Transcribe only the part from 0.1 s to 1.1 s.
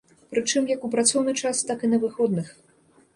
Прычым, як у